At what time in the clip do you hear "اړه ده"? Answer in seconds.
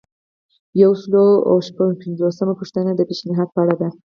3.63-3.89